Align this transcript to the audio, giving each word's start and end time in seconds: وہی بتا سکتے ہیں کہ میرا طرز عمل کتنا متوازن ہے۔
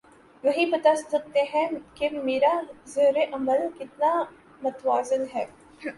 وہی 0.43 0.65
بتا 0.65 0.95
سکتے 0.95 1.41
ہیں 1.53 1.67
کہ 1.95 2.09
میرا 2.23 2.53
طرز 2.93 3.17
عمل 3.33 3.67
کتنا 3.79 4.23
متوازن 4.61 5.23
ہے۔ 5.35 5.45